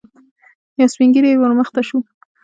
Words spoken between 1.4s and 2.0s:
مخته شو.